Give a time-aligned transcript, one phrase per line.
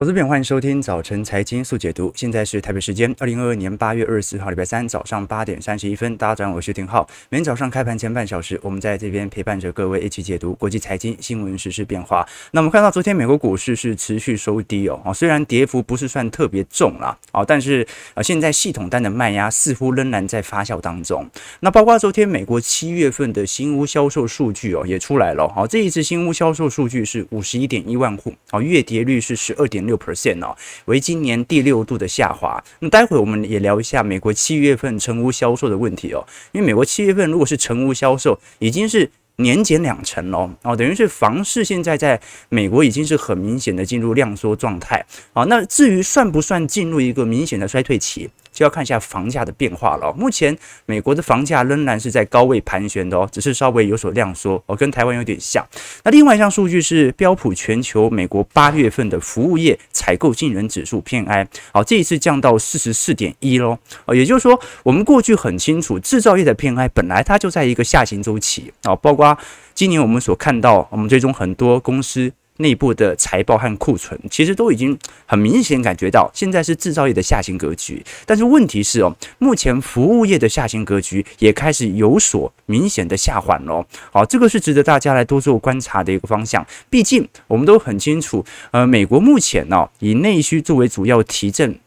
[0.00, 2.12] 我资篇，欢迎收听早晨财经速解读。
[2.14, 6.16] 现在是台北时间二零二二年八月二十四号礼拜三早上八点三十一分。
[6.16, 7.04] 大家早上好，我是廷浩。
[7.30, 12.24] 每天早上开盘前半小时，我们在这边陪伴着各位一起解读国际财经新闻、时事变化。
[12.52, 17.84] 那我们看到昨天美国股市是持续收低哦，虽然跌幅不是算特别重啦，哦，但是
[18.14, 21.28] 呃，现在系统单的卖压似乎仍然在发酵当中。
[21.58, 32.62] 那包括昨天美国七月份的新屋销售数据哦也出来了，好，这一次新屋销售数据是五十一点一万户，哦，月跌率是十二点六 percent 哦，为今年第六度的下滑。
[32.78, 45.44] 那待会我们也聊一下美国七月份成屋销售的问题哦，因为美国七月份如果是成屋销售，已经是年减两成了哦，等于是房市现在在美国已经是很明显的进入量缩状态啊。
[45.44, 48.28] 那至于算不算进入一个明显的衰退期？
[48.52, 50.12] 就要看一下房价的变化了。
[50.12, 55.66] 目前美国的房价仍然是在高位盘旋的哦，只是稍微有所量缩哦，跟台湾有点像。
[56.04, 63.78] 那另外一项数据是标普全球美国八月份的服务业采购经人指数偏 I，好，这一次降到四十四点一喽。
[64.04, 69.36] 哦，也就是说，我们过去很清楚，制造业的偏 I 本来它就在一个下行周期啊，包括
[69.74, 72.32] 今年我们所看到，我们最终很多公司。
[72.58, 78.04] 内部的财报和库存其实都已经很明显感觉到，现在是制造业的下行格局。
[78.24, 83.84] 但是问题是哦，目前服务业的下行格局也开始有所明显的下缓了。
[84.12, 86.64] 好，这个是值得大家来多做观察的一个方向。
[86.90, 91.78] 毕竟我们都很清楚，呃，美国目前呢，以内需作为主要提振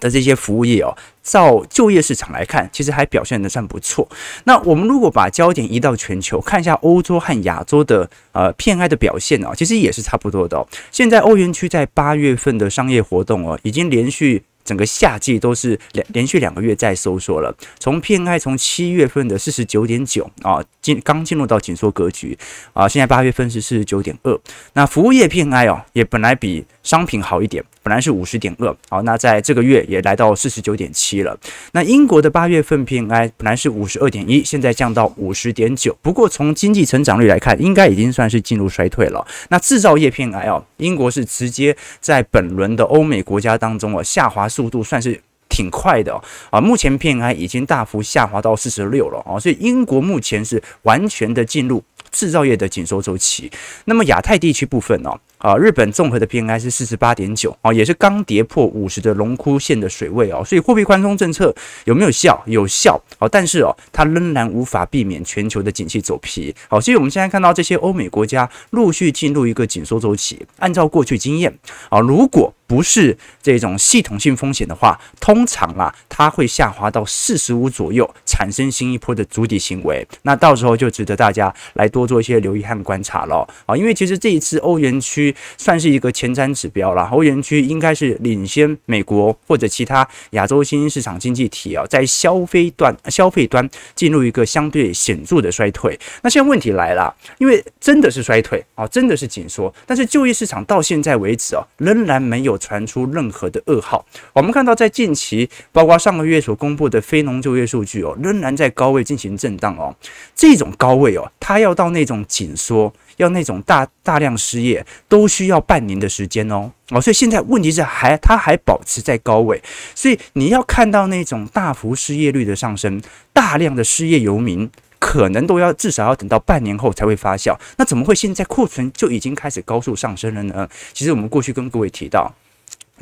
[0.00, 0.96] 的这些服务业哦。
[1.22, 4.08] 照就业市场来看，其实还表现得算不错。
[4.44, 10.66] 那我们如果把焦点移到全球，看一下欧洲和亚洲的呃 PMI 的表现哦，其实也是差不多的哦。
[10.90, 14.42] 现在欧元区在八月份的商业活动哦，已经连续。
[14.62, 17.52] 整个夏季都是连连续两个月在收缩了。
[17.80, 22.36] 从 PMI 从七月份的四十九点九啊，进刚进入到紧缩格局
[22.74, 24.38] 啊，现在八月份是四十九点二。
[24.74, 31.38] 那服务业 PMI 哦，也本来比商品好一点，本来是五十点二，好，那在这个月也来到四十九点七了。
[31.72, 35.96] 那英国的八月份 PMI 本来是五十二点一，现在降到五十点九。
[36.02, 39.26] 不过从经济成长率来看，应该已经算是进入衰退了。
[39.48, 44.50] 那制造业 PMI 哦，英国是直接在本轮的欧美国家当中哦下滑。
[44.50, 45.20] 速度算是
[45.60, 53.52] 挺快的啊，目前 PMI 已经大幅下滑到四十六了啊，所以英国目前是完全的进入制造业的紧缩周期。
[53.84, 55.14] 那么亚太地区部分呢？
[55.40, 62.42] 啊，日本综合的 PNI 是四十八点九啊，也是刚跌破五十的龙枯线的水位哦，所以货币宽松政策有没有效？
[62.44, 66.54] 有效哦，但是哦，它仍然无法避免全球的景气走皮。
[66.68, 70.46] 好，所以我们现在看到这些欧美国家陆续进入一个紧缩周期。
[70.58, 71.58] 按照过去经验
[71.88, 80.06] 啊，如果不是这种系统性风险的话，通常啊，它会下滑到四十五左右，产生新一波的筑底行为。
[80.22, 95.98] 那到时候就值得大家来多做一些留意和观察了啊，因为其实这一次欧元区算是一个前瞻指标了，欧元区应该是领先美国或者其他亚洲新兴市场经济体啊，在消费端消费端进入一个相对显著的衰退。
[96.22, 102.60] 那现在问题来了，因为真的是衰退啊，真的是紧缩，但是就业市场到现在为止啊，仍然没有。
[102.60, 104.04] 传出任何的噩耗。
[104.34, 109.96] 我们看到，在近期，包括上个月所公布的非农就业数据哦，仍然在高位进行震荡哦。
[110.36, 116.70] 这种高位哦，它要到那种紧缩，要那种大大量失业，都需要半年的时间哦。
[116.90, 119.62] 哦，所以现在问题是还它还保持在高位，
[119.94, 123.00] 所以你要看到那种大幅失业率的上升，
[123.32, 124.70] 大量的失业游民。
[125.02, 130.68] 可能都要至少要等到半年后才会发酵，那怎么会现在库存就已经开始高速上升了呢？
[130.92, 132.30] 其实我们过去跟各位提到，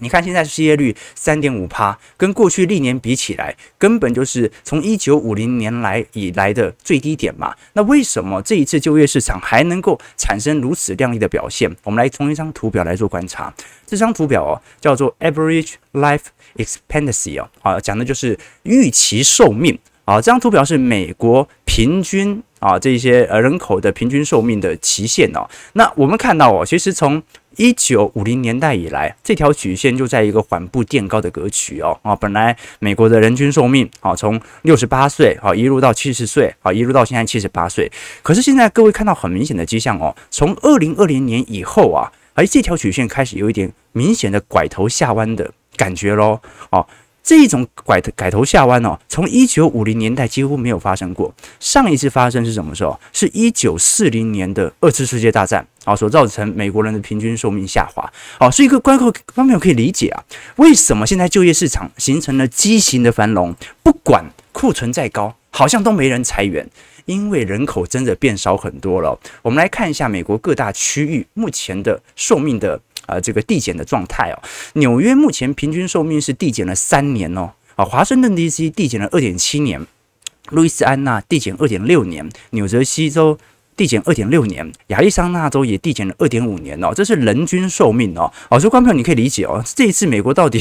[0.00, 7.54] 你看现在失业率三点五趴，跟过去历年比起来，根本就是从一九五零年来以来的最低点嘛。
[7.72, 11.70] 那为什么这一次就业市场还能够产生如此亮丽的表现？
[11.84, 13.52] 我们来从一张图表来做观察，
[13.86, 16.26] 这张图表哦叫做 Average Life
[16.56, 19.78] Expectancy 哦，啊讲的就是预期寿命。
[20.04, 25.46] 啊，这张图表是美国平均啊这些呃人口的平均寿命的期限哦。
[25.74, 27.22] 那我们看到哦，其实从
[27.58, 31.98] 一九五零年代以来，这条曲线就在一个缓步垫高的格局哦。
[32.02, 37.90] 啊，本来美国的人均寿命啊从六十八岁啊一路到七十岁啊一路到现在七十八岁。
[38.22, 46.40] 可是现在各位看到很明显的迹象哦，从二零二零年以后啊，哎这条曲线开始有一点明显的拐头下弯的感觉喽。
[46.70, 46.86] 哦。
[47.28, 51.30] 这一种拐头改头下弯哦，从一九五零年代几乎没有发生过。
[51.60, 52.98] 上一次发生是什么时候？
[53.12, 58.10] 是一九四零年的二次世界大战啊，所造成美国人的平均寿命下滑。
[58.40, 60.24] 哦，是一个关口方面可以理解啊，
[60.56, 63.54] 为什么现在就业市场形成了畸形的繁荣？
[63.82, 66.66] 不管库存再高，好像都没人裁员，
[67.04, 69.20] 因为人口真的变少很多了。
[69.42, 72.80] 我们来看一下美国各大区域目前的寿命的。
[73.08, 74.38] 啊这个递减的状态哦。
[74.74, 79.84] 纽约目前平均寿命是递减了三年哦，啊，华盛顿 DC 递减了二点七年，
[80.50, 83.36] 路易斯安那递减二点六年，纽泽西州。
[83.78, 88.30] 递减二点六年，亚利桑那州也递减了二点五年哦，这是人均寿命哦。
[88.50, 90.60] 好，所以观众朋友你可以理解哦， 这一次美国到底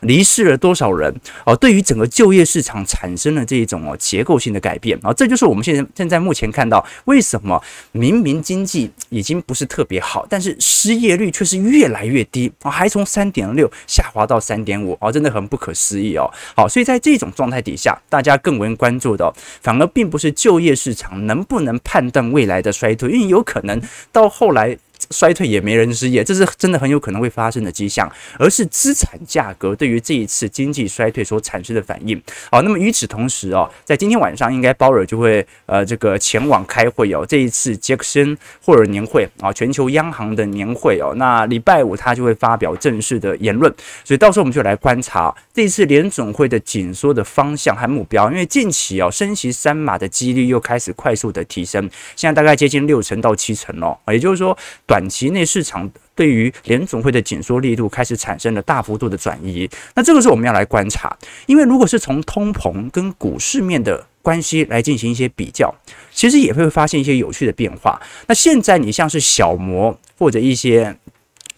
[0.00, 1.14] 离世了多少人
[1.44, 1.54] 哦？
[1.54, 7.62] 对于整个就业市场产生了这一种哦结构性的改变啊，这就是我们现在现在目前看到为什么
[7.92, 16.26] 明明经济已经不是特别好，但是失业率却是越来越低啊，还从三点六下滑到三点五哦，真的很不可思议哦。
[16.56, 19.30] 好，所以在这种状态底下，大家更为关注的
[19.60, 24.78] 反而并不是就业市场能不能判断未来的衰退，因为有可能到后来。
[25.10, 32.20] 衰退也没人失业，这是真的很有可能会发生的迹象，而是资产价格对于这一次经济衰退所产生的反应。
[32.50, 43.72] 好，那么与此同时哦，在今天晚上应该鲍尔就会呃这个前往开会哦，这一次杰克森霍尔年会啊，全球央行的年会哦，那礼拜五他就会发表正式的言论，
[44.04, 51.82] 所以到时候我们就来观察这一次联总会的紧缩的方向和目标，因为近期哦升息三码的几率又开始快速的提升，
[52.16, 54.56] 现在大概接近六成到七成哦，也就是说。
[54.86, 61.14] 短短期内市场对于联总会的紧缩力度开始产生了大幅度的转移，那这个时候我们要来观察，
[61.44, 65.74] 因为如果是从通膨跟股市面的关系来进行一些比较，
[66.10, 68.00] 其实也会发现一些有趣的变化。
[68.26, 70.96] 那现在你像是小摩或者一些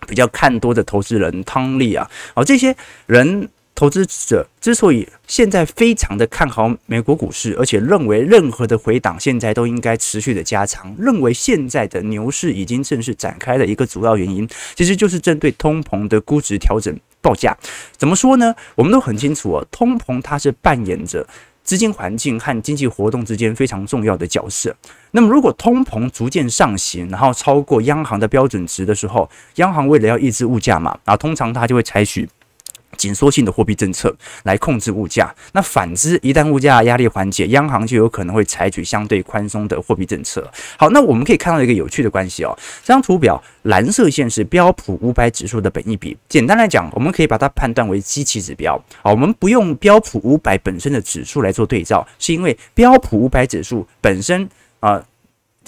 [0.08, 2.74] 比较看多的投资人汤力啊，哦这些
[3.06, 3.48] 人。
[3.78, 17.56] 投资者之所以现在非常的看好美国股市，而且认为任何的回档现在都应该持续的加长，认为现在的牛市已经正式展开的一个主要原因，其实就是针对通膨的估值调整报价。
[17.96, 18.52] 怎么说呢？
[18.74, 21.24] 我们都很清楚哦，通膨它是扮演着
[21.62, 24.74] 资金环境和经济活动之间非常重要的角色。
[25.12, 32.28] 那么如果通膨逐渐上行，然后超过央行的标准值的时候，央行为了要抑制物价嘛，啊，通常它就会采取。
[32.98, 40.46] 紧缩性的货币政策来控制物价，那反之，一旦物价压力缓解，央行就有可能会采取相对宽松的货币政策。
[40.76, 42.54] 好，那我们可以看到一个有趣的关系哦。
[42.82, 46.14] 这张图表，蓝色线是标普五百指数的本益比。
[46.28, 48.78] 简单来讲，我们可以把它判断为基期指标。
[49.02, 54.48] 好，我们不用标普五百本身的指数来做对照，是因为标普五百指数本身
[54.80, 55.00] 啊。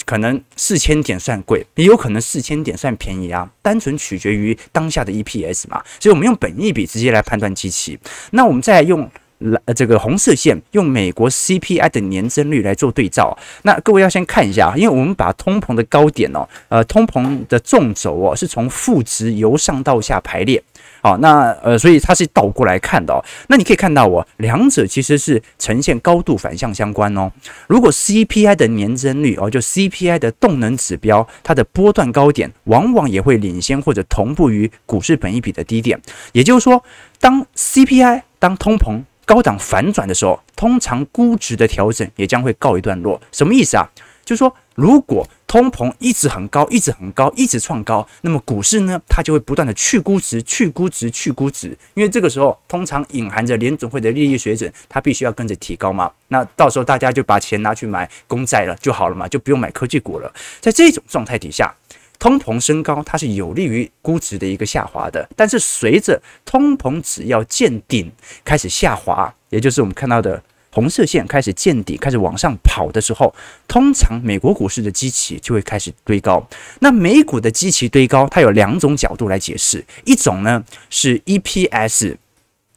[0.05, 7.99] 可能四千点算贵，也有可能四千点算便宜啊，单纯取决于当下的 EPS 嘛，所以我们用本益比直接来判断机器。
[8.31, 13.37] 那我们再用蓝这个红色线，用美国 CPI 的年增率来做对照。
[13.63, 20.63] 那各位要先看一下，因为我们把通膨的高点哦，呃，通膨的纵轴哦，是从负值由上到下排列。
[21.03, 23.25] 好，那呃，所以它是倒过来看的哦。
[23.49, 27.31] 那你可以看到哦，两者其实是呈现高度反向相关哦。
[27.67, 36.01] 如果 CPI 的年增率哦，就 CPI 的动能指标，它的波段高点往往也会领先或者同步于股市本益比的低点。
[36.33, 36.85] 也就是说，
[37.19, 43.21] 当 CPI 当通膨高档反转的时候，通常估值的调整也将会告一段落。
[43.33, 43.89] 什么意思啊？
[44.31, 56.09] 就说，如果通膨一直很高，一直很高，一直创高，那么股市呢，它就会不断的去估值、去估值、去估值，因为这个时候通常隐含着联总会的利率水准，它必须要跟着提高嘛。
[56.29, 60.33] 那到时候大家就把钱拿去买公债了就好了嘛，就不用买科技股了。
[60.61, 61.75] 在这种状态底下，
[62.21, 65.29] 通膨升高，它是有利于估值的一个下滑的。
[65.35, 68.13] 但是随着通膨只要见顶
[68.45, 70.41] 开始下滑，也就是我们看到的。
[70.71, 73.35] 红色线开始见底，开始往上跑的时候，
[73.67, 76.47] 通常美国股市的基期就会开始堆高。
[76.81, 82.17] 那美股的基期堆高，它有两种角度来解释，一种呢是 EPS。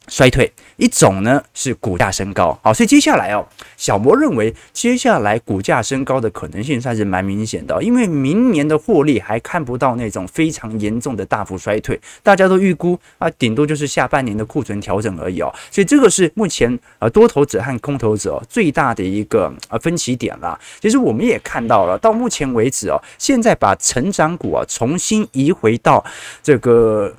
[0.06, 20.58] 衰退一种呢是股价升高，好，所以接下来哦，小摩认为接下来股价升高的可能性算是蛮明显的，因为明年的获利还看不到那种非常严重的大幅衰退，大家都预估啊，顶多就是下半年的库存调整而已哦，所以这个是目前呃多头者和空头者最大的一个呃分歧点啦。
[20.80, 26.04] 其实我们也看到了，到目前为止哦，现在把成长股啊重新移回到
[26.42, 27.14] 这个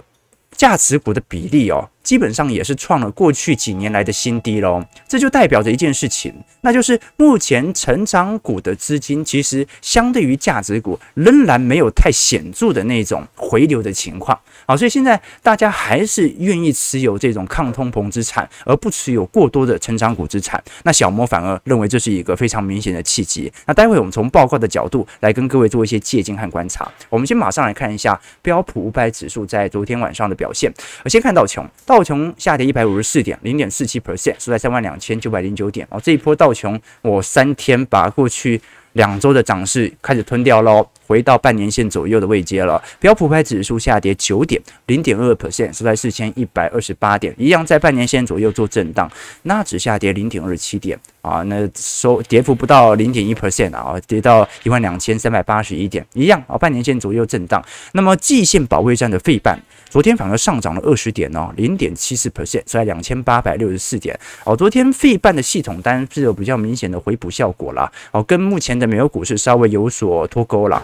[0.52, 1.90] 价值股的比例哦。
[2.06, 6.32] 基本上也是创了过去几年来的新低喽，这就代表着一件事情，
[6.62, 14.40] 那就是目前成长股的资金其实相对于价值股仍然没有太显著的那种回流的情况。
[14.68, 20.64] 好，所以现在大家还是愿意持有这种抗通膨资产，而不持有过多的成长股资产。
[20.84, 23.52] 那小摩反而认为这是一个非常明显的契机。
[23.66, 26.88] 那待会我们从报告的角度来跟各位做一些借鉴和观察。
[27.10, 30.72] 我们先马上来看一下标普五百指数在昨天晚上的表现。
[31.04, 31.66] 我先看道琼。
[31.96, 35.88] 道琼下跌一百五十四点，零点四七 percent，收在三万两千九百零九点。
[35.90, 38.60] 哦，这一波道琼，我三天把过去
[38.92, 42.82] 两周的涨势开始吞掉喽，回到半年线左右的位阶了。
[43.00, 49.10] 标普百指数下跌九点，零点二 percent，收在四千一百二十八点，一样在半年线左右做震荡。
[49.44, 57.64] 纳指下跌零点二七点啊，那收跌幅不到零点一 percent 啊，跌到一万两千三百八十一点，一样啊，半年线左右震荡。
[57.94, 59.60] 那么季线保卫战的费半，
[59.90, 64.18] 昨天反而上涨了二十点哦，零点七四 percent，在两千八百六十四点。
[64.44, 67.92] 哦，昨天费半的系统单是有比较明显的回补效果啦。
[68.12, 70.84] 哦，跟目前的美国股市稍微有所脱钩了。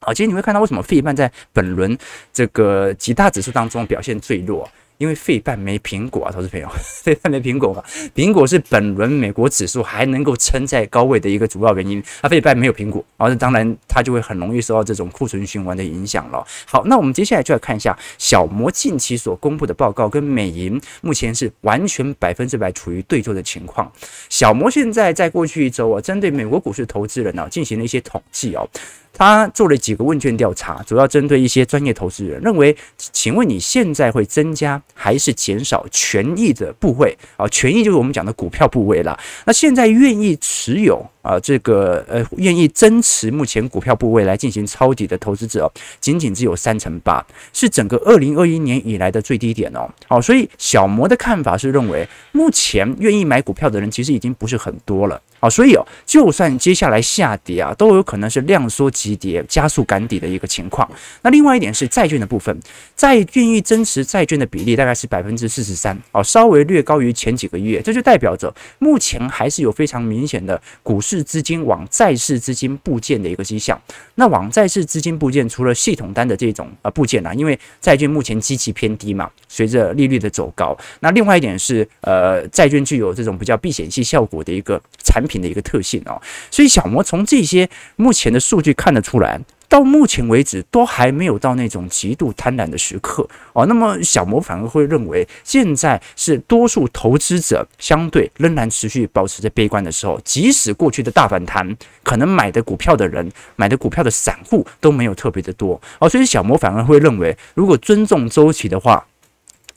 [0.00, 1.96] 好，其实你会看到为什么费半在本轮
[2.32, 4.68] 这个几大指数当中表现最弱？
[4.98, 6.68] 因为费半没苹果啊，投资朋友，
[7.04, 7.80] 费半没苹果嘛，
[8.16, 12.02] 苹果是本轮美国指数还能够撑在高位的一个主要原因。
[12.20, 16.44] 啊费半没有苹果，然后当然它就会很容易受到这种库存循环的影响了。
[16.66, 23.88] 好，那我们接下来就来看一下小摩近期所公布的报告，跟美银目前是完全百分之百处于对坐的情况。
[24.28, 28.68] 小摩现在在过去一周啊，针对美国股市投资人呢、进行了一些统计哦。
[29.18, 37.48] 他做了几个问卷调查，主要针对一些专业投资人，认为，请问你现在会增加还是减少权益的部位啊？
[37.48, 39.18] 权益就是我们讲的股票部位了。
[39.44, 45.70] 那现在愿意持有啊，这个呃，愿意增持目前股票部位来进行抄底的投资者，
[46.00, 49.86] 仅仅只有三成八，是整个二零二一年以来的最低点哦。
[50.06, 55.20] 好，所以小摩的看法是认为，目前愿意买股票的人其实已经不是很多了。
[55.38, 60.90] 好，所以哦，就算接下来下跌啊，都有可能是量缩急跌，加速赶底的一个情况。
[61.20, 62.58] 那另外一点是债券的部分，
[62.96, 73.80] 债愿意增持债券的比例大概是百分之四十三，哦，稍微略高于前几个月，这就代表着目前还是有非常明显的股市资金往债市资金部件的一个迹象。
[74.16, 86.20] 那往债市资金部件，除了系统单的这种呃部件呢，因为债券目前基期偏低嘛，随着利率的走高，那另外一点是呃，债券具有这种比较避险性效果的一个产品的一个特性哦，
[86.50, 93.66] 所以小摩从这些目前的数据看得出来，到目前为止都还没有到那种极度贪婪的时刻哦。
[93.66, 106.08] 那么小摩反而会认为，现在是多数投资者相对仍然持续保持着悲观的时候，即使过去的大反弹，可能买的股票的人、买的股票的散户都没有特别的多哦。
[106.08, 109.06] 所以小摩反而会认为，如果尊重周期的话。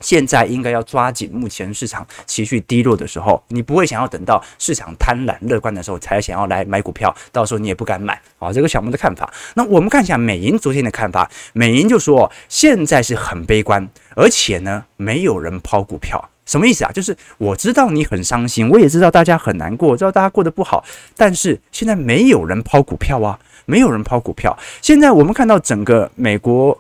[0.01, 8.51] 现在应该要抓紧目前市场情绪低落的时候，你不会想要等到市场贪婪乐观的时候才想要来买股票，到时候你也不敢买啊。
[8.51, 9.31] 这个小摩的看法。
[9.53, 16.91] 那我们看一下美银昨天的看法，美银就说现在是很悲观，而且呢没有人抛股票，什么意思啊？
[16.91, 20.83] 就是我知道你很伤心，我也知道大家很难过，知道大家过得不好，
[21.15, 23.39] 但是现在没有人抛股票啊，
[23.71, 24.57] 没有人抛股票。
[24.81, 26.77] 现在我们看到整个美国。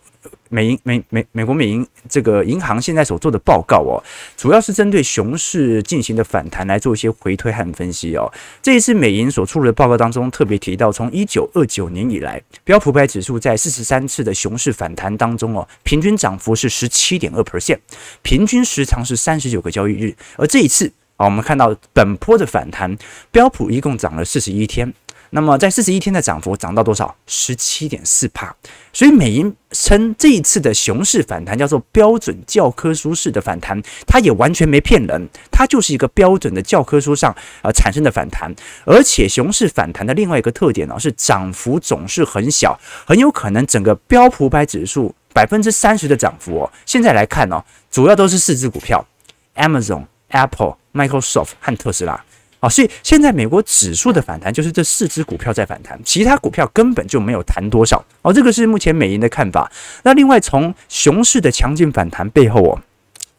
[0.53, 3.95] 美银美美美国美银这个银行现在所做的报告哦，
[4.35, 8.29] 主要是针对熊市进行的反弹来做一些回推和分析哦。
[8.61, 17.79] 这一次美银所出的报告当中特别提到，从一九二九年以来，标普百指数在四十三次的熊市反弹当中哦，平均涨幅是十七点二 percent，
[18.21, 20.13] 平均时长是三十九个交易日。
[20.35, 22.97] 而这一次啊，我们看到本波的反弹，
[23.31, 24.93] 标普一共涨了四十一天。
[25.33, 27.15] 那么在四十一天的涨幅涨到多少？
[27.25, 28.53] 十七点四帕。
[28.91, 38.53] 所以美银称这一次的熊市反弹叫做标准教科书式的反弹，它也完全没骗人，它就是一个标准的教科书上呃产生的反弹。
[38.85, 49.07] 而且熊市反弹的另外一个特点呢，是涨幅总是很小，很有可能整个标普百指数百分之三十的涨幅哦，现在来看呢，主要都是四只股票
[49.55, 52.21] ：Amazon、Apple、Microsoft 和特斯拉。
[52.61, 58.01] 啊，所以现在美国指数的反弹就是这四只股票在反弹，其他股票根本就没有弹多少。
[58.21, 59.69] 哦，这个是目前美银的看法。
[60.03, 62.79] 那另外从熊市的强劲反弹背后哦。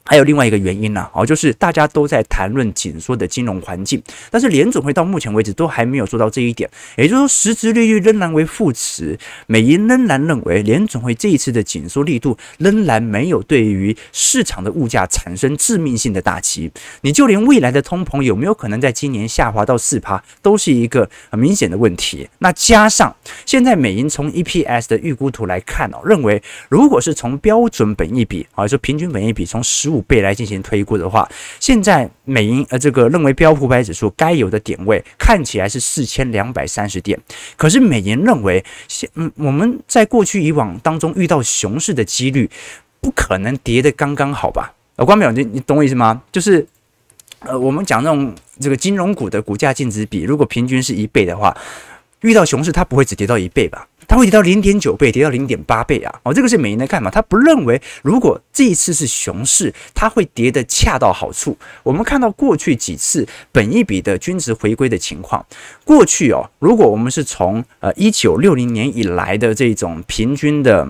[0.04, 16.70] 还有另外一个原因呢，哦，就是大家都在谈论紧缩的金融环境，但是联准会到目前为止都还没有做到这一点，也就是说，实质利率仍然为负值，美银仍然认为联准会这一次的紧缩力度仍然没有对于市场的物价产生致命性的打击。
[17.02, 22.28] 你就连未来的通膨有没有可能在今年下滑到四趴，都是一个很明显的问题。
[22.38, 23.14] 那加上
[23.46, 31.28] 现在美银从 EPS 的预估图来看哦，认为如果是从标准本益比啊，说平均本益比从十五倍来进行推估的话，
[31.60, 37.20] 现在美银呃这个认为标普百指数该有的点位看起来是四千两百三十点，
[37.56, 42.48] 可是美银认为现嗯我们在过去以往当中遇到熊市的几率
[43.00, 44.72] 不可能跌得刚刚好吧？
[44.96, 46.22] 呃，关淼，你你懂我意思吗？
[46.32, 46.66] 就是
[47.40, 51.56] 呃我们讲那种这个金融股的股价净值比，如果平均是一倍的话。
[52.22, 53.84] 遇到熊市，它不会只跌到一倍吧？
[54.12, 56.20] 它会跌到零点九倍，跌到零点八倍啊！
[56.22, 61.56] 哦，这个是美银的看法，他不认为如果这一次是熊市，它会跌得恰到好处。
[61.82, 65.42] 我们看到过去几次本一比的均值回归的情况，
[65.82, 70.86] 过去哦，如果我们是从呃一九六零年以来的这种平均的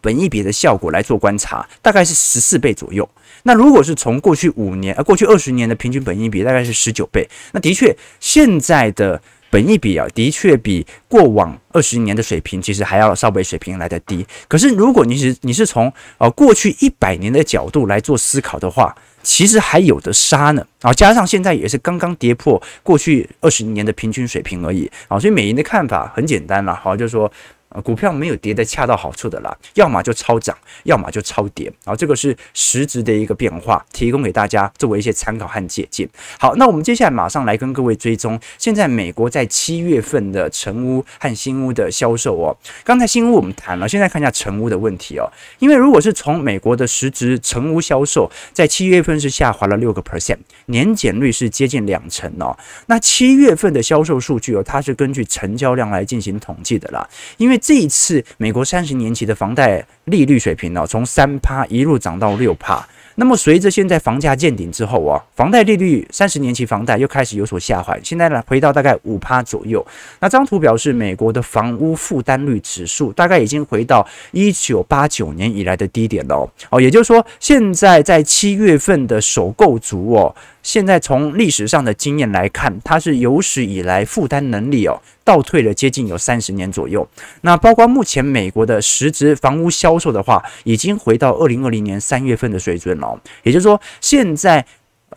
[0.00, 3.06] 本一比的效果来做观察，大概是十四倍左右。
[3.42, 7.28] 那如果是从过去五年呃过去二十年的平均本一比，大概是十九倍。
[7.52, 9.20] 那的确，现在的。
[9.50, 14.26] 本一比啊，的确比过往二十年的水平其实还要稍微水平来得低。
[14.46, 20.66] 可是如果你是你是从呃过去一百年的角度来做思考的话，其实还有的杀呢。
[20.82, 27.30] 啊，加上现在也是刚刚跌破过去二十年的平均水平而已啊，所以美银的看法很简单了，好，就是说。
[27.70, 36.08] 呃，股票没有跌得恰到好处的啦，要么就超涨，要么就超跌，然后这个是实质的一个变化，提供给大家作为一些参考和借鉴。
[36.38, 42.56] 好，那我们接下来马上来跟各位追踪，现在美国在七月份的成屋和新屋的销售哦。
[42.84, 45.30] 刚才新屋我们谈了，现在看一下成屋的问题哦。
[45.58, 52.56] 因为如果是从美国的实质成屋销售，在七月份是下滑了六个 percent，年减率是接近两成哦。
[52.86, 57.06] 那七月份的销售数据哦，它是根据成交量来进行统计的啦，
[57.36, 57.57] 因为。
[57.58, 62.86] 这一次，美国三十年期的房贷利率水平呢，从三趴一路涨到六趴。
[63.20, 69.84] 那么，随着现在房价见顶之后啊，房贷利率三十年期房贷又开始有所下滑，现在呢回到大概五趴左右。
[70.20, 76.80] 那张图表示，美国的房屋负担率指数大概已经回到一九八九年以来的低点了哦。
[76.80, 80.32] 也就是说，现在在七月份的首购族哦，
[80.68, 87.08] 现在从历史上的经验来看，它是有史以来负担能力哦倒退了接近有三十年左右。
[87.40, 93.18] 那包括目前美国的实质房屋销售的话，已经回到二零二零年三月份的水准了。
[93.44, 94.62] 也就是说，现在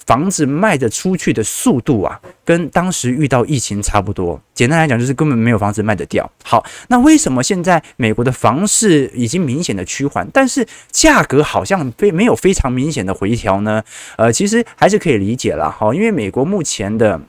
[0.05, 4.39] 房子卖得出去的速度啊，跟当时遇到疫情差不多。
[4.53, 6.29] 简单来讲，就是根本没有房子卖得掉。
[6.43, 13.83] 好，那为什么现在美国的房市已经明显的趋缓，但是价格好像非没有非常明显的回调呢？
[14.17, 15.71] 呃，其实还是可以理解了。
[15.71, 17.19] 哈，因为美国目前的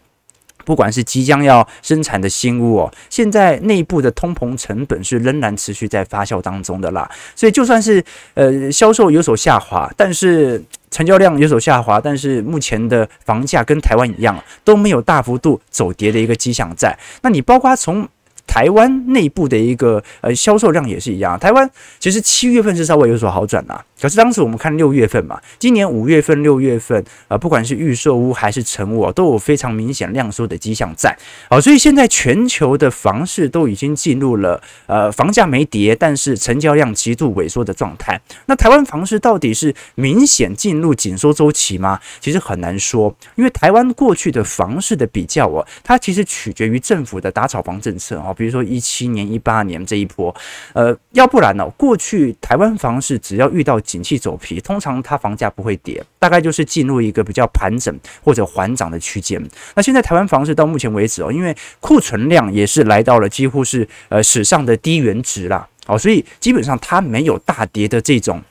[0.64, 7.10] 不管是即将要生产的新屋哦，现在内部的通膨成本是仍然持续在发酵当中的啦。
[7.34, 10.62] 所以就算是呃销售有所下滑，但是
[10.92, 16.96] 成交量有所下滑，但是目前的房价跟台湾一样，都没有大幅度走跌的一个迹象在。
[17.22, 18.06] 那你包括从
[18.46, 23.84] 台湾内部的一个呃销售量也是一样，台湾其实七月份是稍微有所好转的。
[24.02, 31.16] 可是当时我们看六月份嘛，今年五月份、六月份，呃，不管是预售屋还是成屋啊，都有非常明显量缩的迹象在。
[31.48, 38.20] 好，所以现在全球的房市都已经进入了呃房价没跌，但是成交量极度萎缩的状态。
[38.46, 42.00] 那台湾房市到底是明显进入紧缩周期吗？
[42.18, 50.34] 其实很难说，因为台湾过去的房市的比较哦，它其实取决于政府的打炒房政策啊，比如说一七年、一八年这一波，
[50.72, 59.38] 呃，要不然呢，过去台湾房市只要遇到景气走皮，通常它房价不会跌，大概就是进入一个比较盘整或者缓涨的区间。
[59.74, 68.42] 那现在台湾房市到目前为止哦，因为库存量也是来到了几乎是呃史上的低原值啦，哦，所以基本上它没有大跌的这种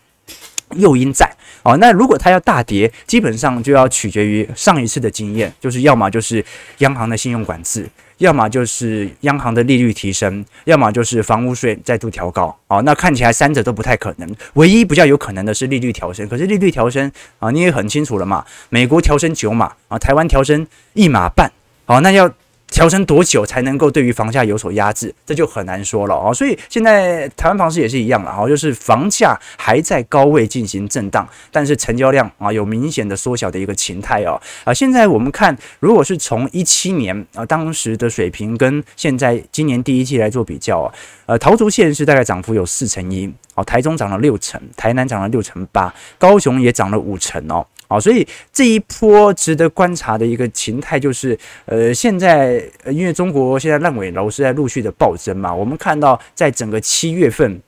[0.76, 1.28] 诱因在
[1.64, 1.76] 哦。
[1.78, 6.46] 那如果它要大跌，基本上就要取决于上一次的经验，就是要么就是
[6.78, 7.90] 央行的信用管制。
[8.22, 12.80] 要么就是央行的利率提升，要么就是房屋税再度调高啊。
[12.82, 16.28] 那看起来三者都不太可能，唯一比较有可能的是利率调升。
[16.30, 21.52] 可是利率调升啊，你也很清楚了嘛，美国调升九码啊，台湾调升一码半，
[21.86, 22.32] 好，那要。
[22.72, 26.34] 调升多久才能够对于房价有所压制，这就很难说了哦。
[26.34, 34.42] 所以现在台湾房市也是一样了哈，就是房价还在高位进行震荡，但是成交量啊有明显的缩小的一个形态哦。
[34.64, 40.94] 啊，现在我们看，如果是从一七年啊当时的水平跟现在今年第一季来做比较啊，
[41.26, 47.68] 呃，桃竹县是大概涨幅有四成一，哦，台中涨了六成，台南涨了六成八，高雄也涨了五成哦。
[47.92, 57.62] 好，所以这一波值得观察的一个形态就是，呃，现在因为中国现在烂尾楼是在陆续的暴增嘛，我们看到在整个七月份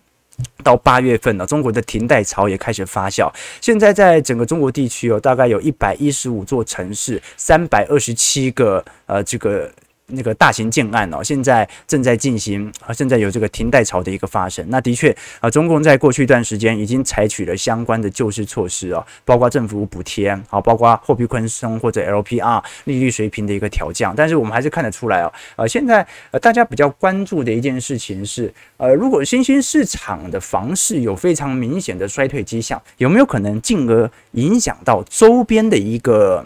[0.63, 3.29] 到八月份呢，中国的停贷潮也开始发酵。
[3.59, 9.69] 现在在整个中国地区哦，大概有一百一十五座城市，三百二十七个呃这个。
[10.07, 14.65] 那个大型建案哦，现在正在进行啊，正在有这个停贷潮的一个发生。
[14.69, 24.13] 那的确啊，中共在过去一段时间已经采取了相关的救市措施哦，包括政府补贴啊，包括货币宽松或者 LPR 利率水平的一个调降。
[24.15, 36.45] 但是我们还是看得出来哦，呃，现在呃大家比较关注的一件事情是，呃，如果新兴市场的房市有非常明显的衰退迹象，有没有可能进而影响到周边的一个？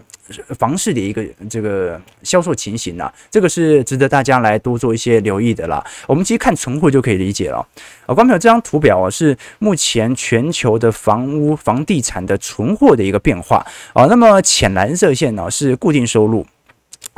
[0.58, 5.84] 房市的一个这个销售情形呢，这个是值得大家来多做一些留意的啦。
[6.08, 7.58] 我们其实看存货就可以理解了。
[8.06, 14.06] 啊，观众朋友，这张图表啊是目前全球的房屋房地产的存货的一个变化啊。
[14.06, 16.46] 那么浅蓝色线呢是固定收入，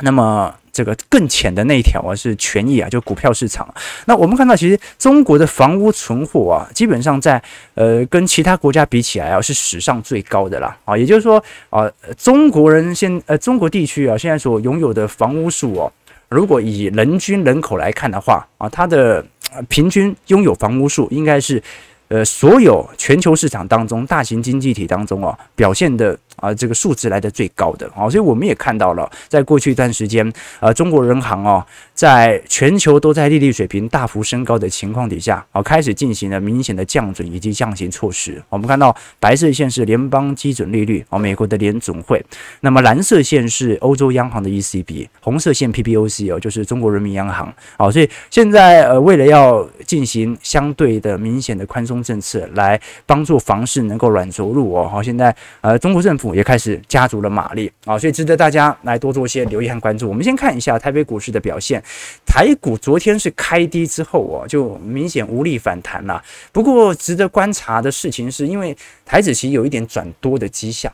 [0.00, 0.54] 那么。
[0.72, 3.68] 这个更浅的那一条啊，是权益啊，就股票市场。
[4.06, 7.42] 那我们看到，其实中国的房屋存货啊，基本上在
[7.74, 10.96] 呃跟其他国家比起来啊，是史上最高的啦啊。
[10.96, 15.92] 也就是说啊，中国人现呃中国地区啊，现在所拥有的房屋数哦，
[16.28, 19.26] 如果以人均人口来看的话啊，它的
[19.68, 21.60] 平均拥有房屋数应该是
[22.06, 26.16] 呃所有全球市场当中大型经济体当中啊表现的。
[26.40, 38.42] 啊，这个数值来的最高的啊，所以我们也看到了，在过去一段时间，呃，中国人行哦，在全球都在利率水平大幅升高的情况底下，啊，开始进行了明显的降准以及降息措施。
[38.48, 42.18] 我们看到白色线是联邦基准利率，啊，美国的联总会；
[42.60, 47.52] 那么蓝色线是欧洲央行的 ECB，红色线 PBOC 哦，就是中国人民央行。
[47.76, 56.29] 啊，所以现在呃，为了要进行相对的明显的宽松政策，来帮助房市能够软着陆哦，好，现在呃，中国政府。
[56.34, 60.08] 也开始加足了马力啊，所以值得大家来多做一些留意和关注。
[60.08, 61.82] 我们先看一下台北股市的表现，
[62.26, 66.22] 台股昨天是开低之后哦，就明显无力反弹了。
[66.52, 70.92] 不过值得观察的事情是，因为台指期有一点转多的迹象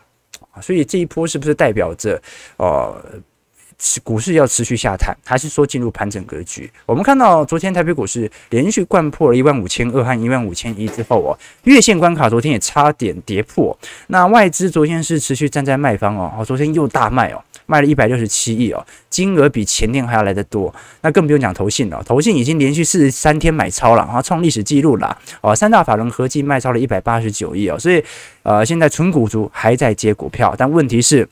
[0.51, 2.20] 啊，所以这一波是不是代表着
[2.57, 3.03] 呃？
[4.03, 6.71] 股市要持续下探，还是说进入盘整格局？
[6.87, 13.77] 我们看到昨天台北股市连续掼破了一万五千二和一万五千一之后哦，月线关卡昨天也差点跌破。
[14.07, 20.75] 那外资昨天是持续站在卖方哦，昨天又大卖哦，卖了一百六十七亿哦，金额比前天还要来得多。
[21.03, 28.03] 那更不用讲投信了，投信已经连续四十三天买超了，啊，创历史记录了哦，三大法人合计卖超了一百八十九亿哦，所以
[28.43, 31.29] 呃，现在纯股族还在接股票，但问题是。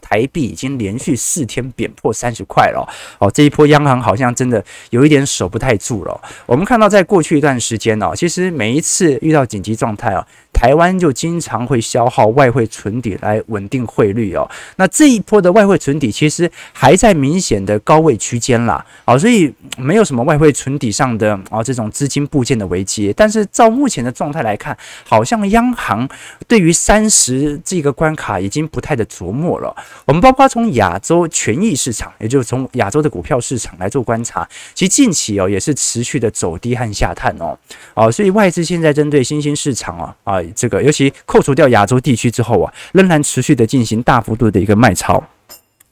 [0.00, 2.86] 台币已经连续四天贬破三十块了
[3.18, 6.20] 哦，这一波央行好像真的有一点守不太住了。
[6.46, 10.26] 我们看到，在过去一段时间呢，其实每一次遇到紧急状态啊，
[10.64, 14.50] 台湾就经常会消耗外汇存底来稳定汇率哦。
[14.76, 23.12] 那这一波的外汇存底其实还在明显的高位区间啦，啊，所以没有什么外汇存底上的啊这种资金部件的危机。
[23.14, 24.74] 但是照目前的状态来看，
[25.06, 26.08] 好像央行
[26.48, 29.76] 对于三十这个关卡已经不太的琢磨了。
[30.06, 37.54] 我们包括从亚洲权益市场，也就是从亚洲的股票市场来做观察，其实近期哦也是持续的走低和下探哦，
[37.92, 45.22] 哦，所以外资现在针对新兴市场啊啊这个，尤其扣除掉亚洲地区之后啊，仍然持续的进行大幅度的一个卖超。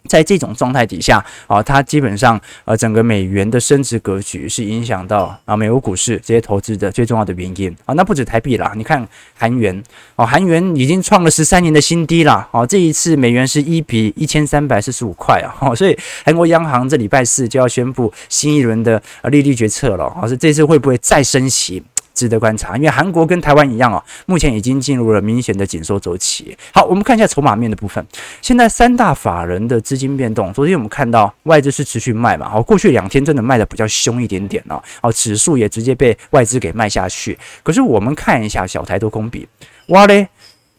[0.08, 7.94] 在这种状态底下啊，它基本上呃整个美元的升值格局是影响到啊美国股市这些投资的最重要的原因啊。
[7.94, 9.06] 那不止台币啦，你看
[9.38, 9.80] 韩元
[10.16, 12.66] 哦，韩元已经创了十三年的新低了哦。
[12.66, 21.80] 这一次美元是一比一千三百四十五块啊，哦， 所以韩国央行这礼拜四就要宣布新一轮的利率决策了，哦，是这次会不会再升息？
[22.14, 26.56] 值得观察，因为韩国跟台湾一样哦，目前已经进入了明显的紧缩周期。
[26.72, 28.04] 好，我们看一下筹码面的部分。
[28.40, 37.38] 现在三大法人的资金变动，昨天我们看到外资是持续卖嘛，好，过去两天真的卖的比较凶一点点哦，哦，指数也直接被外资给卖下去。
[37.62, 39.48] 可是我们看一下小台多空比，
[39.88, 40.28] 哇嘞，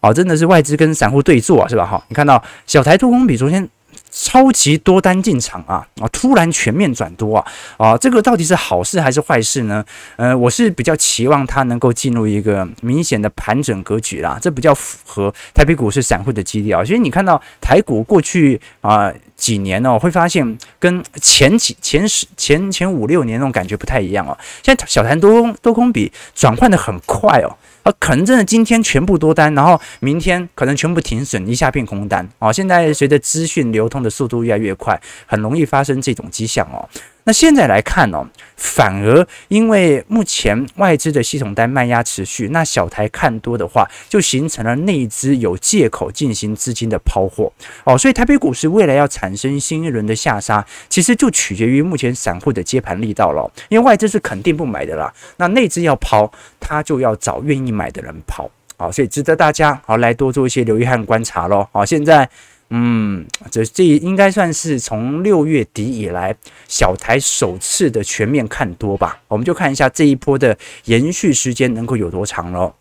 [0.02, 1.86] 哦，真的是外资跟散户对坐啊，是吧？
[1.86, 3.70] 哈，你看到小台多空比昨天。
[4.12, 6.08] 超级多单进场啊啊！
[6.12, 7.46] 突然全面转多啊
[7.78, 7.98] 啊！
[7.98, 9.84] 这个到底是好事还是坏事呢？
[10.16, 16.86] 呃，我是比较期望它能够进入一个明显的盘整格局啦，这比较符合台北股市散户的基调啊。
[16.86, 24.38] 所以你看到台股过去啊几年呢，会发现跟前几前十前前五六年那种感觉不太一样哦。
[24.62, 27.56] 现在小盘多多空比转换的很快哦。
[27.84, 32.52] 啊，可能真的今天全部多单，然后明天可能全部停损，一下变空单哦！
[32.52, 36.88] 现在随着资讯流通的速度越来越快，很容易发生这种迹象哦。
[37.26, 47.52] 那现在来看哦，反而因为目前外资的系统单卖压持续，那小台看多的话，就形成了内资有借口进行资金的抛货。
[47.86, 62.30] 哦，所以台北股市未来要产生新一轮的下杀，其实就取决于目前散户的接盘力道了，因为外资是肯定不买的啦，那内资要抛，他就要找愿意买的人抛，好，所以值得大家好来多做一些留意和观察喽，好，现在。
[62.76, 66.36] 嗯，这这应该算是从六月底以来
[66.68, 69.22] 小台首次的全面看多吧。
[69.28, 72.74] 我们就看一下这一波的延续时间能够有多长喽。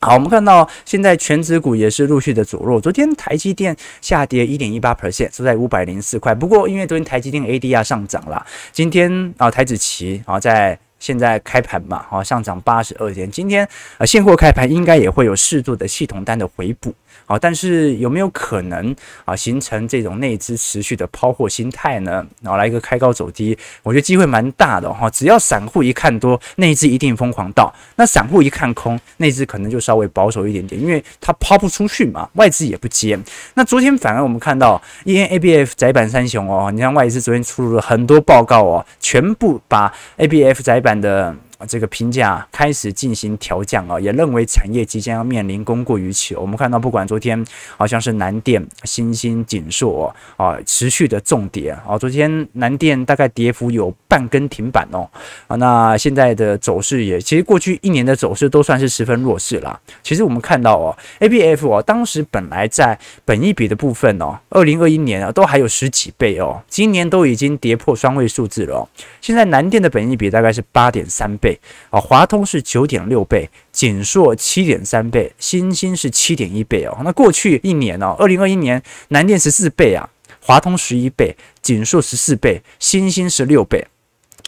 [0.00, 2.80] 好，我们看到现在全指股也是陆续的走弱。
[2.80, 6.32] 昨天台积电下跌一点一八 percent，收在五百零四块。
[6.32, 10.78] 不过因为昨天台积电 ADR 上涨了，今天啊台指期啊在。
[11.00, 13.68] 现在开盘嘛，啊，上涨八十二点，今天
[13.98, 16.94] 呃现货开盘应该也会有适度的系统单的回补。
[17.26, 22.26] 好，但是有没有可能啊形成这种内资持续的抛货心态呢？
[22.42, 25.08] 然后来一个开高走低，我觉得机会蛮大的哈。
[25.08, 33.18] 只要散户一看多，内资一定疯狂倒；那散户一看空，内资可能就稍微保守一点点，因为它抛不出去嘛，外资也不接。
[33.54, 41.34] 那昨天反而我们看到，因为 ABF 载板三雄哦，你看外资昨天出了很多报告哦，全部把 ABF 载板的。
[41.66, 46.40] 这个评价开始进行调降啊，也认为产业即将要面临供过于求。
[46.40, 47.44] 我们看到，不管昨天
[47.76, 51.98] 好像是南电、新兴、景硕啊，持续的重跌啊。
[51.98, 55.10] 昨天南电大概跌幅有半根停板哦
[55.48, 55.56] 啊。
[55.56, 59.80] 那现在的走势也，其实过去一年的走势都算是十分弱势了。
[60.04, 68.88] 其实我们看到哦，ABF 哦，当时本来在本益比的部分哦，二零二一年啊都还有十几倍哦，今年都已经跌破双位数字了。
[69.20, 71.58] 现在南电的本益比大概是八点三倍。
[71.90, 76.96] 啊，华通是九点六倍，景硕七点三倍，新兴是七点一倍哦。
[77.02, 80.08] 那过去一年哦，二零二一年南电十四倍啊，
[80.40, 83.86] 华通十一倍，景硕十四倍，新兴十六倍。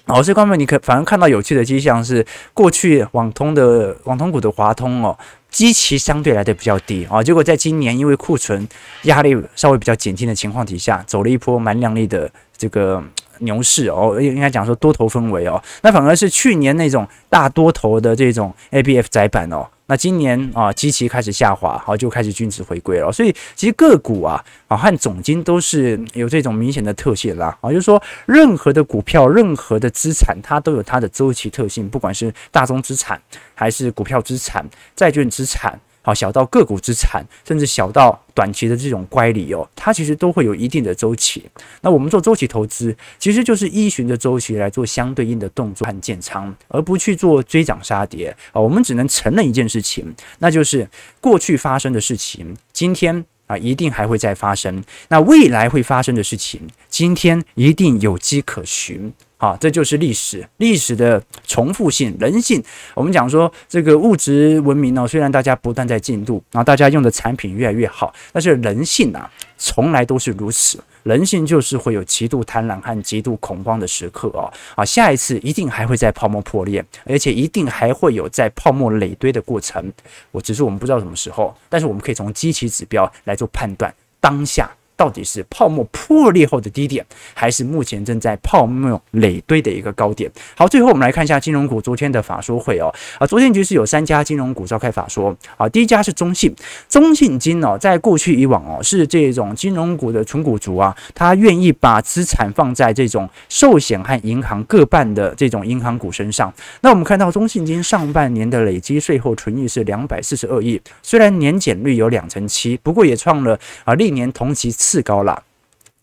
[0.06, 5.18] 哦，这方面你可反而看到有趣的迹象是，过去网通的网通股的华通哦，
[5.50, 8.66] 基期相对来的比较低啊，结果在今年因为库存
[9.02, 13.02] 压力稍微比较减轻的情况底下，走了一波蛮亮丽的这个。
[13.40, 33.20] 牛市哦，应该讲说多头氛围哦，那反而是去年那种大多头的这种 ABF 窄板哦，那今年啊基期开始下滑，好就开始均值回归了，所以其实个股啊啊和总金都是有这种明显的特性啦啊，就是说任何的股票、任何的资产，它都有它的周期特性，不管是大宗资产
[33.54, 35.78] 还是股票资产、债券资产。
[36.06, 41.44] 好，小到个股资产，甚至小到短期的这种乖离哦，它其实都会有一定的周期。
[41.80, 48.60] 那我们做周期投资，其实就是依循着周期来做相对应的动作和建仓，而不去做追涨杀跌啊。
[48.60, 50.88] 我们只能承认一件事情，那就是
[51.20, 54.84] 过去发生的事情，今天啊一定还会再发生。
[55.08, 59.12] 那未来会发生的事情，今天一定有迹可循。
[59.38, 62.62] 好，这就是历史，历史的重复性，人性。
[62.94, 70.82] 我们讲说，这个物质文明呢，虽然大家不断在进步，然后大家用的产品越来越好，但是人性啊，从来都是如此。
[71.02, 74.50] 人性就是会有极度贪婪和极度恐慌的时刻哦。
[74.74, 79.92] 啊，下一次一定还会在泡沫破裂，而且一定还会有在泡沫累堆的过程。
[80.32, 84.70] 我只是我们不知道什么时候，但是我们可以从机器指标来做判断，当下。
[84.96, 87.04] 到底是泡沫破裂后的低点，
[87.34, 90.30] 还是目前正在泡沫累堆的一个高点？
[90.56, 92.92] 好，最后我们来看一下金融股昨天的法说会哦。
[93.18, 95.68] 啊，昨天其实有三家金融股召开法说啊。
[95.68, 96.54] 第一家是中信，
[96.88, 106.50] 中信金哦，在过去以往哦，是这种金融股的存股族啊，他愿意把资产放在这种寿险和银行各半的这种银行股身上。
[106.80, 114.72] 那我们看到中信金上半年的累积税后纯益是两百四十二亿，虽然年减率有两成七，不过也创了啊历年同期。
[114.86, 115.42] 次高了，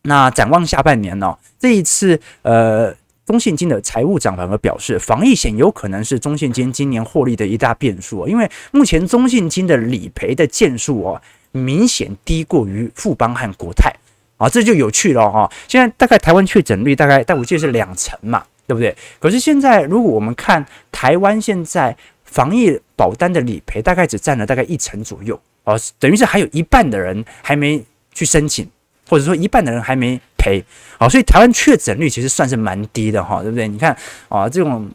[0.01, 2.93] 那展望下半年呢、这一次，呃，
[3.25, 13.89] 中信金的财务长反而表示，防疫险有可能是中信金今年获利的一大变数，因为目前中信金的理赔的件数哦，明显低过于富邦和国泰
[14.35, 15.49] 啊，这就有趣了哈。
[15.69, 18.93] 现在大概台湾确诊率大概，但我记得是两成嘛，对不对？
[19.19, 27.81] 可是现在如果我们看台湾现在防疫保单的理赔，大概只占了大概一成左右哦，等于是还有一半的人还没
[28.13, 28.67] 去申请。
[29.09, 30.63] 或者说一半的人还没赔，
[30.97, 33.67] 好，所以台湾确诊率其实算是蛮低的哈，对不对？
[33.67, 33.95] 你看
[34.29, 34.89] 啊，这种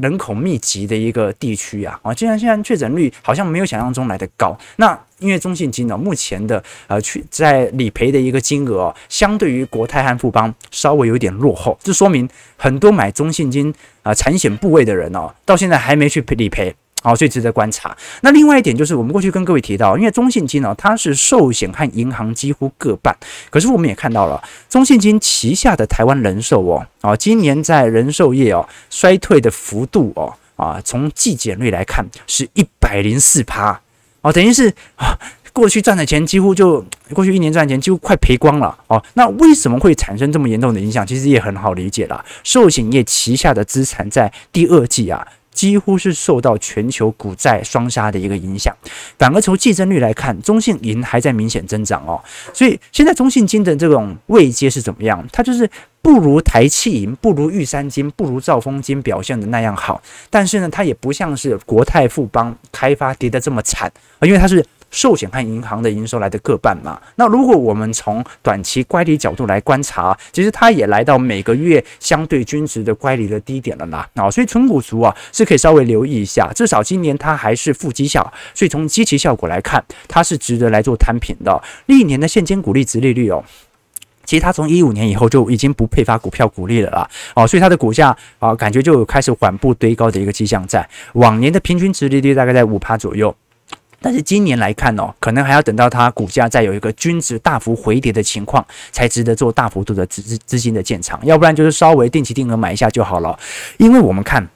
[0.00, 16.74] 人口密集的一个地区啊，啊，竟然现在确诊率好像没有想象中来的高，那因为中信金呢，目前的呃去在理赔的一个金额，相对于国泰和富邦稍微有点落后，这说明很多买中信金啊产险部位的人哦，到现在还没去理赔。
[17.02, 17.94] 好，所以值得观察。
[18.20, 23.14] 那另外一点就是，我们过去跟各位提到，因为中信金呢，它是寿险和银行几乎各半。
[23.50, 33.80] 可是我们也看到了，中信金旗下的台湾人寿哦，啊，今年在人寿业哦衰退的幅度哦，啊，从季减率来看是一百零四趴
[34.20, 35.18] 哦，等于是啊，
[35.52, 39.02] 过去赚的钱几乎就过去一年赚的钱几乎快赔光了哦。
[39.14, 41.04] 那为什么会产生这么严重的影响？
[41.04, 42.24] 其实也很好理解啦。
[42.44, 45.26] 寿险业旗下的资产在第二季啊。
[45.52, 48.76] 几乎是受到全球股债双杀的一个影响，
[49.18, 52.20] 反而从竞争率来看，中信银还在明显增长哦。
[52.52, 55.24] 所以现在中信金的这种位阶是怎么样？
[55.32, 55.68] 它就是
[56.00, 67.00] 不如台气银、不如玉山金、不如兆丰金表现的那样好，但是呢，它也不像是国泰富邦开发跌得这么惨啊，因为它是寿险和银行的营收来的各半嘛。
[67.16, 74.08] 那如果我们从短期乖离角度来观察，其实它也来到每个月相对均值的乖离的低点了啦。
[74.14, 81.60] 啊，所以存股族啊是可以稍微留意一下，至少今年它还是负绩效，所以从基期效果来看，它是值得来做摊平的。
[81.86, 83.42] 历年的现金股利值利率哦。
[84.24, 90.88] 其实它从一五年以后就已经不配发股票股利了啦，哦，所以它的股价啊，感觉就有开始缓步堆高的一个迹象在。
[91.14, 93.34] 往年的平均值利率大概在五趴左右，
[94.02, 103.38] 但是今年来看哦，可能还要等到它股价再有一个均值大幅回跌的情况，才值得做大幅度的资资资金的建仓，要不然就是稍微定期定额买一下就好了，
[103.78, 104.46] 因为我们看。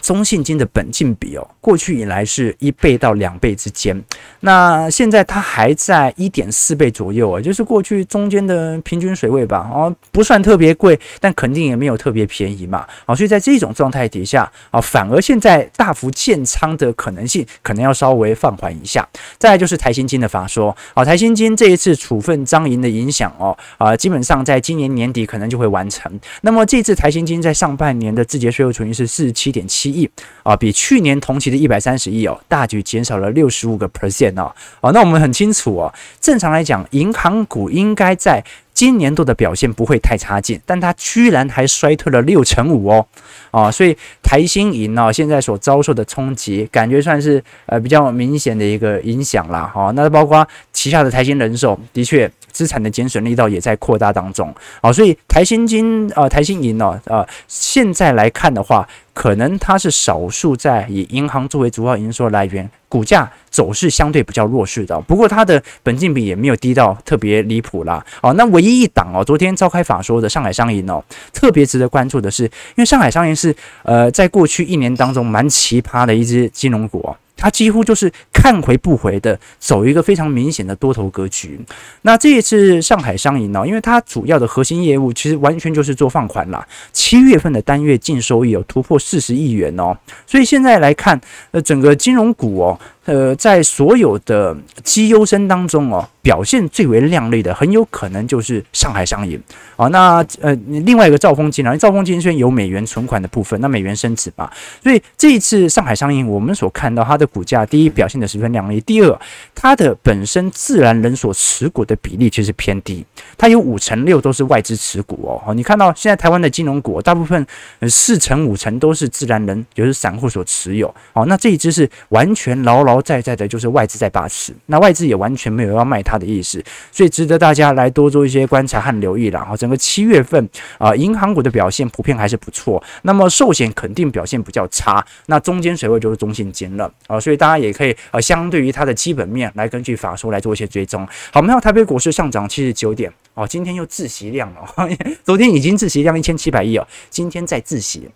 [0.00, 3.98] 中信金的本金比哦，过去以来是一倍到两倍之间，
[4.40, 19.08] 那现在它还在一点四倍左右啊，就是过去中间的平均水位吧，哦，不算特别贵，但肯定也没有特别便宜嘛，啊，所以在这种状态底下啊，反而现在大幅建仓的可能性可能要稍微放缓一下。
[19.38, 26.12] 再来就是台新金的法说，啊，台新金这一次处分张银的影响哦，啊，基本上在今年年底可能就会完成。
[26.42, 29.83] 那么这次台新金在上半年的自结税后存益是四十七点七。
[29.84, 30.08] 七亿
[30.42, 34.50] 啊，比去年同期的一百三十亿哦，大举减少了六十五个 percent 哦。
[34.80, 35.92] 哦，那我们很清楚哦，
[36.22, 38.42] 正常来讲，银行股应该在
[38.72, 43.06] 今年度的表现不会太差劲，但它居然还衰退了六成五哦。
[43.50, 49.70] 啊，所以台新银呢，现在所遭受的冲击，感觉算是呃比较明显的一个影响啦。
[49.74, 52.30] 哈，那包括旗下的台新人寿，的确。
[52.54, 64.98] 资产的减损力道也在扩大当中啊，所以台新金啊、台新银呢，呃，现在来看的话，可能它是少数在以银行作为主要营收来源，股价走势相对比较弱势的。
[65.00, 68.04] 不过它的本金比也没有低到特别离谱啦。
[68.22, 77.16] 哦，那唯一一档哦，昨天召开法说的上海商银哦，特别值得关注的是，因为上海商银是呃，在过去一年当中蛮奇葩的一只金融股哦。
[77.36, 81.60] 它几乎就是看回不回的走一个非常明显的多头格局。
[82.02, 86.66] 那这一次上海商银呢，因为它主要的核心业务其实完全就是做放款啦。
[86.92, 91.20] 七月份的单月净收益有突破四十亿元哦，所以现在来看，
[91.50, 92.78] 呃，整个金融股哦。
[93.04, 99.38] 呃，在所有的绩优生当中哦，表现最为亮丽的，很有可能就是上海商银
[99.76, 99.86] 啊。
[99.88, 104.50] 那呃，另外一个兆丰金啊，兆丰金虽然有美元存款的部分，那美元升值嘛，
[104.82, 109.20] 所以这一次上海商银，我们所看到它的股价，第一表现的十分亮丽，第二，
[109.54, 113.04] 它的本身自然人所持股的比例其实偏低，
[113.36, 115.52] 它有五成六都是外资持股哦。
[115.52, 117.46] 你看到现在台湾的金融股，大部分
[117.82, 121.26] 四成五成都是自然人，就是散户所持有哦。
[121.26, 122.93] 那这一支是完全牢牢。
[123.02, 129.38] 在在的就是外资在把持，那外资也完全没有要卖它的意思，所以值得大家来多做一些观察和留意了。
[129.38, 136.92] 然后整个七月份啊，银行股的表现普遍还是不错，那么寿险肯定表现比较差，那中间水位就是中性金了。
[137.06, 141.06] 啊，所以大家也可以呃，相对于它的基本面来根据法说来做一些追踪。
[141.32, 143.12] 好，我们看台北股市上涨七十九点。
[143.34, 144.60] 哦，今天又自息量了，
[145.24, 148.08] 昨天已经自息量一千七百亿哦，今天再自息，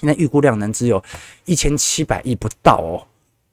[0.00, 1.00] 现在预估量能只有
[1.44, 3.06] 一千七百亿不到哦。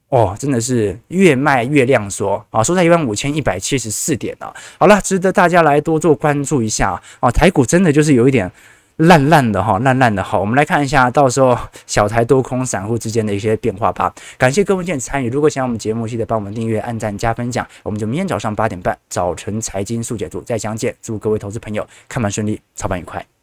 [0.08, 4.54] 哦，真的是越卖越量缩啊，收在一万五千一百七十四点了。
[4.78, 7.30] 好了，值得大家来多做关注一下啊。
[7.30, 8.50] 台股真的就是有一点
[8.96, 10.22] 烂烂的哈，烂烂的。
[10.22, 14.14] 好，我们来看一下，到时候小台多空散户之间的一些变化吧。
[14.38, 17.66] 感谢各位今天参与，如果想要我们节目，记得帮我们订阅、按赞、加分享。
[17.82, 20.96] 我们就明天早上八点半早晨财经速解读再相见。
[21.02, 23.37] 祝各位投资朋友看盘顺利，操盘愉快。